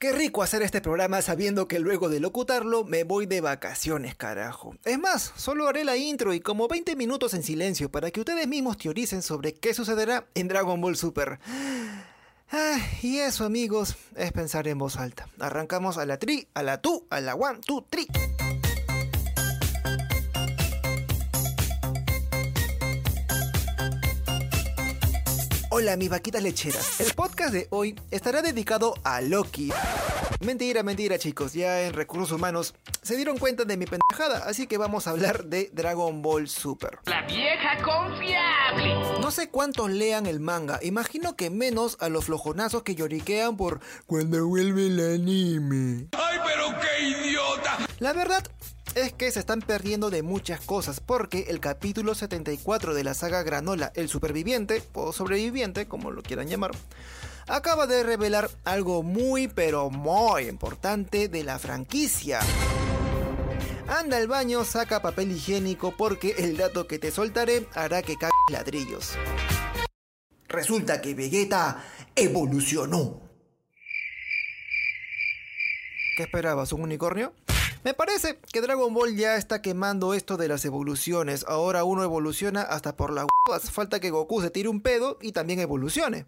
[0.00, 4.74] Qué rico hacer este programa sabiendo que luego de locutarlo me voy de vacaciones, carajo.
[4.86, 8.48] Es más, solo haré la intro y como 20 minutos en silencio para que ustedes
[8.48, 11.38] mismos teoricen sobre qué sucederá en Dragon Ball Super.
[12.50, 15.28] Ah, y eso, amigos, es pensar en voz alta.
[15.38, 18.06] Arrancamos a la tri, a la tu, a la one, two, tri.
[25.80, 27.00] Hola mis vaquitas lecheras.
[27.00, 29.72] El podcast de hoy estará dedicado a Loki.
[30.44, 34.76] Mentira, mentira chicos, ya en recursos humanos se dieron cuenta de mi pendejada, así que
[34.76, 36.98] vamos a hablar de Dragon Ball Super.
[37.06, 39.20] La vieja confiable.
[39.22, 43.80] No sé cuántos lean el manga, imagino que menos a los flojonazos que lloriquean por
[44.04, 46.08] cuando vuelve el anime.
[46.12, 47.78] ¡Ay, pero qué idiota!
[48.00, 48.46] La verdad
[48.94, 53.42] es que se están perdiendo de muchas cosas porque el capítulo 74 de la saga
[53.42, 56.72] Granola, el superviviente o sobreviviente, como lo quieran llamar,
[57.46, 62.40] acaba de revelar algo muy pero muy importante de la franquicia.
[63.88, 68.32] Anda al baño, saca papel higiénico porque el dato que te soltaré hará que cagues
[68.50, 69.12] ladrillos.
[70.48, 73.20] Resulta que Vegeta evolucionó.
[76.16, 76.72] ¿Qué esperabas?
[76.72, 77.32] ¿Un unicornio?
[77.82, 81.46] Me parece que Dragon Ball ya está quemando esto de las evoluciones.
[81.48, 83.70] Ahora uno evoluciona hasta por las huevas.
[83.70, 86.26] Falta que Goku se tire un pedo y también evolucione.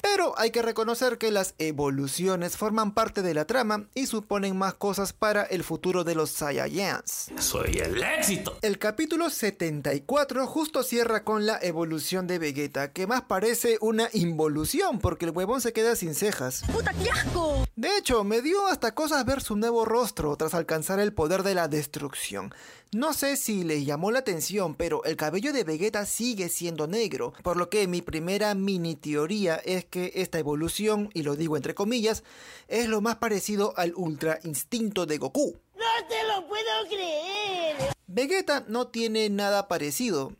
[0.00, 4.74] Pero hay que reconocer que las evoluciones forman parte de la trama y suponen más
[4.74, 7.30] cosas para el futuro de los Saiyajins.
[7.38, 8.58] Soy el éxito.
[8.60, 15.00] El capítulo 74 justo cierra con la evolución de Vegeta, que más parece una involución
[15.00, 16.64] porque el huevón se queda sin cejas.
[16.72, 17.66] ¡Puta, qué asco!
[17.76, 21.56] De hecho, me dio hasta cosas ver su nuevo rostro tras alcanzar el poder de
[21.56, 22.54] la destrucción.
[22.92, 27.32] No sé si les llamó la atención, pero el cabello de Vegeta sigue siendo negro,
[27.42, 31.74] por lo que mi primera mini teoría es que esta evolución, y lo digo entre
[31.74, 32.22] comillas,
[32.68, 35.56] es lo más parecido al ultra instinto de Goku.
[35.74, 37.92] ¡No te lo puedo creer!
[38.06, 40.32] Vegeta no tiene nada parecido.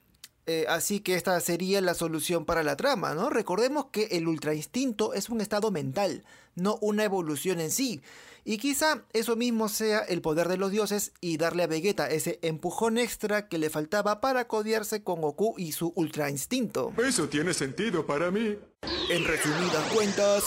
[0.47, 3.31] eh, así que esta sería la solución para la trama, ¿no?
[3.31, 6.23] Recordemos que el ultra instinto es un estado mental,
[6.55, 8.03] no una evolución en sí.
[8.47, 12.39] Y quizá eso mismo sea el poder de los dioses y darle a Vegeta ese
[12.43, 16.93] empujón extra que le faltaba para codiarse con Goku y su ultra instinto.
[16.99, 18.59] Eso tiene sentido para mí.
[19.11, 20.45] En resumidas cuentas,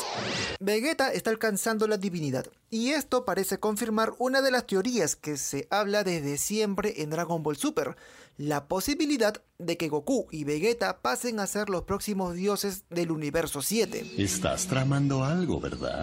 [0.59, 2.45] Vegeta está alcanzando la divinidad.
[2.69, 7.41] Y esto parece confirmar una de las teorías que se habla desde siempre en Dragon
[7.41, 7.95] Ball Super.
[8.37, 13.63] La posibilidad de que Goku y Vegeta pasen a ser los próximos dioses del universo
[13.63, 14.13] 7.
[14.17, 15.96] Estás tramando algo, ¿verdad?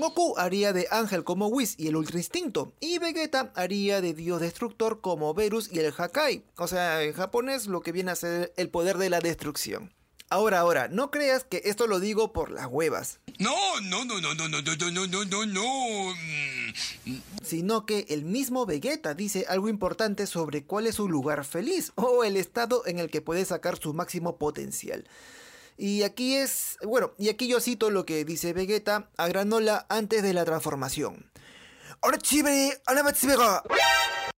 [0.00, 4.40] Goku haría de ángel como Whis y el Ultra Instinto, y Vegeta haría de dios
[4.40, 8.52] destructor como Verus y el Hakai, o sea, en japonés lo que viene a ser
[8.56, 9.92] el poder de la destrucción.
[10.32, 14.32] Ahora, ahora, no creas que esto lo digo por las huevas, No, no, no, no,
[14.34, 16.14] no, no, no, no, no, no, no.
[16.14, 21.92] Mm, sino que el mismo Vegeta dice algo importante sobre cuál es su lugar feliz
[21.96, 25.04] o el estado en el que puede sacar su máximo potencial.
[25.82, 30.22] Y aquí es, bueno, y aquí yo cito lo que dice Vegeta a Granola antes
[30.22, 31.30] de la transformación.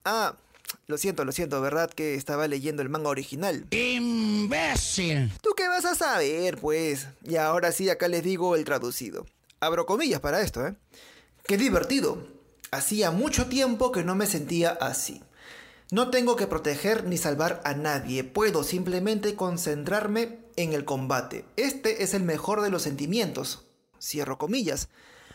[0.06, 0.35] Ah,
[0.85, 1.90] lo siento, lo siento, ¿verdad?
[1.90, 3.66] Que estaba leyendo el manga original.
[3.72, 5.34] ¡Imbécil!
[5.41, 7.07] ¿Tú qué vas a saber, pues?
[7.24, 9.25] Y ahora sí, acá les digo el traducido.
[9.59, 10.75] Abro comillas para esto, ¿eh?
[11.47, 12.24] ¡Qué divertido!
[12.69, 15.24] Hacía mucho tiempo que no me sentía así.
[15.94, 21.44] No tengo que proteger ni salvar a nadie, puedo simplemente concentrarme en el combate.
[21.57, 23.68] Este es el mejor de los sentimientos.
[24.00, 24.88] Cierro comillas.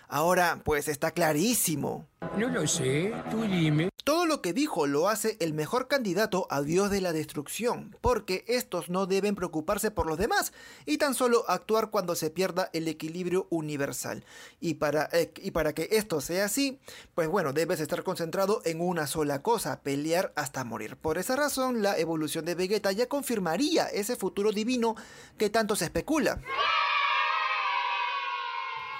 [0.08, 2.06] Ahora, pues está clarísimo.
[2.36, 3.90] No lo sé, tú dime.
[4.04, 8.44] Todo lo que dijo lo hace el mejor candidato a Dios de la destrucción, porque
[8.46, 10.52] estos no deben preocuparse por los demás
[10.84, 14.24] y tan solo actuar cuando se pierda el equilibrio universal.
[14.60, 16.78] Y para, eh, y para que esto sea así,
[17.16, 20.96] pues bueno, debes estar concentrado en una sola cosa, pelear hasta morir.
[20.96, 24.94] Por esa razón, la evolución de Vegeta ya confirmaría ese futuro divino
[25.36, 26.40] que tanto se especula.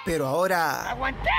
[0.07, 0.89] Pero ahora...
[0.89, 1.29] ¡Aguantá!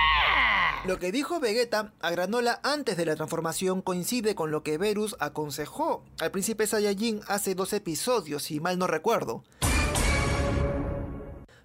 [0.84, 5.16] Lo que dijo Vegeta a Granola antes de la transformación coincide con lo que Verus
[5.21, 9.42] aconsejó al príncipe Saiyajin hace dos episodios, si mal no recuerdo.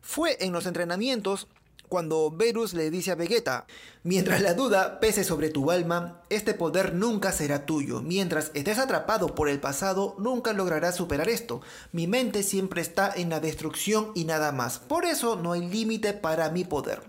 [0.01, 1.49] Fue en los entrenamientos
[1.93, 3.67] cuando Verus le dice a Vegeta,
[4.01, 8.01] mientras la duda pese sobre tu alma, este poder nunca será tuyo.
[8.01, 11.61] Mientras estés atrapado por el pasado, nunca lograrás superar esto.
[11.91, 14.79] Mi mente siempre está en la destrucción y nada más.
[14.79, 17.03] Por eso no hay límite para mi poder.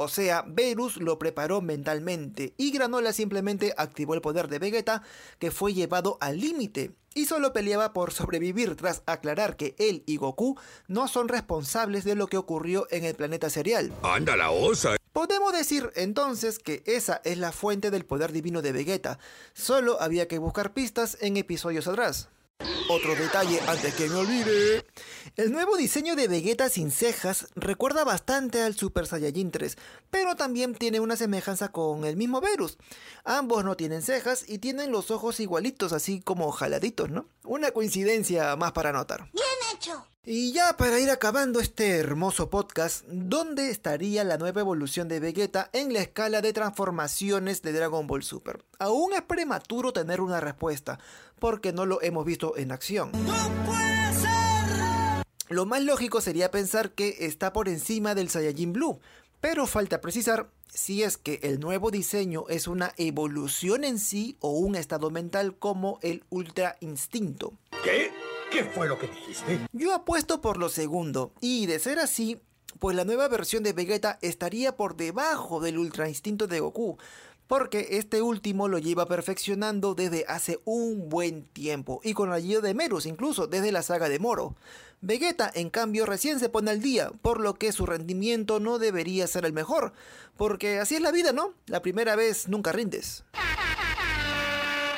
[0.00, 5.02] O sea, Verus lo preparó mentalmente y Granola simplemente activó el poder de Vegeta
[5.40, 10.16] que fue llevado al límite y solo peleaba por sobrevivir tras aclarar que él y
[10.16, 10.56] Goku
[10.86, 13.92] no son responsables de lo que ocurrió en el planeta serial.
[14.04, 14.94] Anda la osa.
[15.12, 19.18] Podemos decir entonces que esa es la fuente del poder divino de Vegeta,
[19.52, 22.28] solo había que buscar pistas en episodios atrás.
[22.90, 24.86] Otro detalle antes que me olvide.
[25.36, 29.76] El nuevo diseño de Vegeta sin cejas recuerda bastante al Super Saiyajin 3,
[30.10, 32.78] pero también tiene una semejanza con el mismo Verus.
[33.24, 37.28] Ambos no tienen cejas y tienen los ojos igualitos, así como jaladitos, ¿no?
[37.44, 39.30] Una coincidencia más para notar.
[39.32, 40.06] Bien hecho.
[40.30, 45.70] Y ya para ir acabando este hermoso podcast, ¿dónde estaría la nueva evolución de Vegeta
[45.72, 48.62] en la escala de transformaciones de Dragon Ball Super?
[48.78, 50.98] Aún es prematuro tener una respuesta,
[51.38, 53.10] porque no lo hemos visto en acción.
[55.48, 59.00] Lo más lógico sería pensar que está por encima del Saiyajin Blue,
[59.40, 64.50] pero falta precisar si es que el nuevo diseño es una evolución en sí o
[64.50, 67.54] un estado mental como el Ultra Instinto.
[67.82, 68.10] ¿Qué?
[68.50, 69.60] ¿Qué fue lo que dijiste?
[69.72, 72.40] Yo apuesto por lo segundo, y de ser así,
[72.78, 76.96] pues la nueva versión de Vegeta estaría por debajo del Ultra Instinto de Goku,
[77.46, 82.62] porque este último lo lleva perfeccionando desde hace un buen tiempo, y con la ayuda
[82.62, 84.56] de Merus incluso desde la saga de Moro.
[85.00, 89.26] Vegeta, en cambio, recién se pone al día, por lo que su rendimiento no debería
[89.26, 89.92] ser el mejor,
[90.36, 91.52] porque así es la vida, ¿no?
[91.66, 93.24] La primera vez nunca rindes.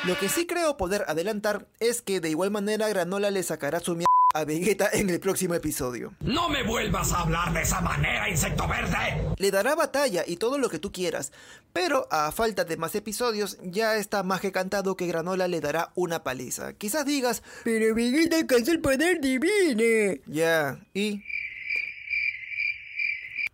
[0.03, 3.91] Lo que sí creo poder adelantar es que de igual manera Granola le sacará su
[3.91, 6.15] mierda a Vegeta en el próximo episodio.
[6.21, 9.35] ¡No me vuelvas a hablar de esa manera, insecto verde!
[9.37, 11.31] Le dará batalla y todo lo que tú quieras,
[11.71, 15.91] pero a falta de más episodios ya está más que cantado que Granola le dará
[15.93, 16.73] una paliza.
[16.73, 20.19] Quizás digas, pero Vegeta alcanzó el poder divino.
[20.25, 21.21] Ya, ¿y?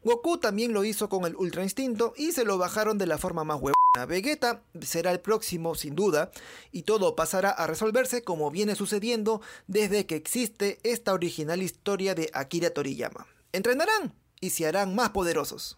[0.02, 3.44] Goku también lo hizo con el Ultra Instinto y se lo bajaron de la forma
[3.44, 3.77] más huevona.
[4.06, 6.32] Vegeta será el próximo sin duda
[6.72, 12.30] y todo pasará a resolverse como viene sucediendo desde que existe esta original historia de
[12.34, 13.28] Akira Toriyama.
[13.52, 15.78] Entrenarán y se harán más poderosos.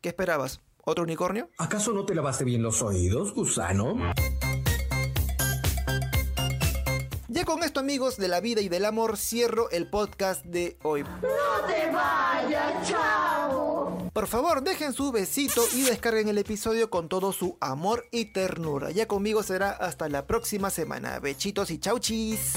[0.00, 0.60] ¿Qué esperabas?
[0.84, 1.50] ¿Otro unicornio?
[1.58, 3.96] ¿Acaso no te lavaste bien los oídos, gusano?
[7.30, 11.02] Ya con esto amigos de la vida y del amor cierro el podcast de hoy.
[11.02, 12.88] No te vayas,
[14.12, 18.90] Por favor, dejen su besito y descarguen el episodio con todo su amor y ternura.
[18.90, 21.18] Ya conmigo será hasta la próxima semana.
[21.20, 22.54] Bechitos y chauchis.